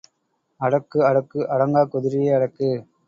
[0.61, 2.71] அடக்கு அடக்கு அடங்காக் குதிரையை அடக்கு!.